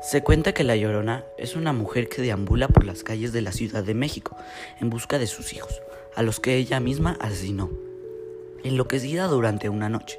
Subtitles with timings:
[0.00, 3.52] Se cuenta que La Llorona es una mujer que deambula por las calles de la
[3.52, 4.34] Ciudad de México
[4.80, 5.82] en busca de sus hijos,
[6.16, 7.70] a los que ella misma asesinó,
[8.64, 10.18] enloquecida durante una noche.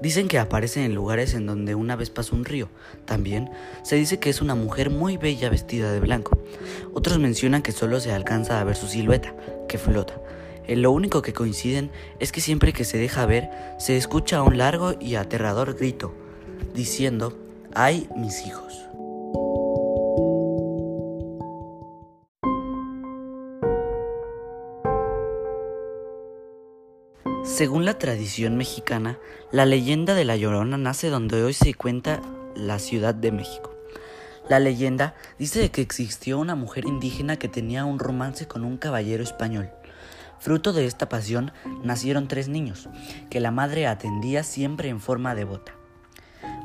[0.00, 2.70] Dicen que aparece en lugares en donde una vez pasó un río.
[3.04, 3.50] También
[3.82, 6.38] se dice que es una mujer muy bella vestida de blanco.
[6.94, 9.36] Otros mencionan que solo se alcanza a ver su silueta,
[9.68, 10.14] que flota.
[10.66, 14.56] En lo único que coinciden es que siempre que se deja ver, se escucha un
[14.56, 16.14] largo y aterrador grito,
[16.74, 17.36] diciendo,
[17.74, 18.88] ¡ay mis hijos!
[27.52, 29.18] Según la tradición mexicana,
[29.50, 32.22] la leyenda de La Llorona nace donde hoy se cuenta
[32.56, 33.74] la Ciudad de México.
[34.48, 39.22] La leyenda dice que existió una mujer indígena que tenía un romance con un caballero
[39.22, 39.68] español.
[40.38, 41.52] Fruto de esta pasión
[41.84, 42.88] nacieron tres niños,
[43.28, 45.74] que la madre atendía siempre en forma devota.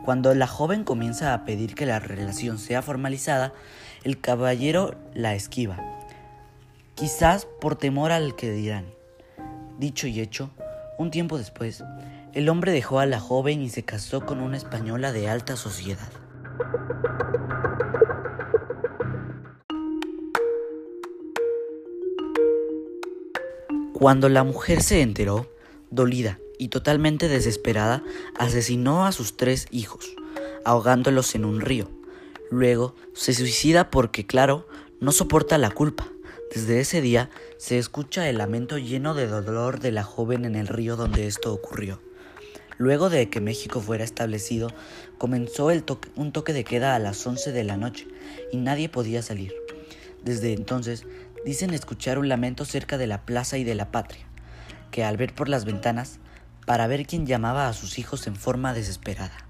[0.05, 3.54] Cuando la joven comienza a pedir que la relación sea formalizada,
[4.05, 5.84] el caballero la esquiva,
[6.96, 8.85] quizás por temor al que dirán.
[9.80, 10.49] Dicho y hecho,
[10.98, 11.84] un tiempo después,
[12.34, 16.09] el hombre dejó a la joven y se casó con una española de alta sociedad.
[23.93, 25.51] Cuando la mujer se enteró,
[25.90, 28.03] dolida y totalmente desesperada,
[28.37, 30.15] asesinó a sus tres hijos,
[30.65, 31.90] ahogándolos en un río.
[32.51, 34.68] Luego se suicida porque, claro,
[34.99, 36.07] no soporta la culpa.
[36.53, 40.67] Desde ese día se escucha el lamento lleno de dolor de la joven en el
[40.67, 42.01] río donde esto ocurrió.
[42.77, 44.70] Luego de que México fuera establecido,
[45.18, 45.84] comenzó el
[46.15, 48.07] un toque de queda a las 11 de la noche
[48.51, 49.53] y nadie podía salir.
[50.23, 51.03] Desde entonces
[51.45, 54.25] dicen escuchar un lamento cerca de la plaza y de la patria,
[54.90, 56.20] que al ver por las ventanas,
[56.65, 59.46] para ver quién llamaba a sus hijos en forma desesperada.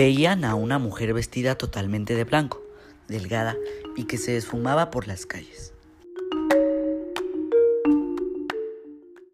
[0.00, 2.62] Veían a una mujer vestida totalmente de blanco,
[3.06, 3.54] delgada
[3.98, 5.74] y que se esfumaba por las calles.